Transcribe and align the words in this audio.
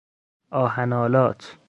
آهن 0.51 0.93
آلات 0.93 1.57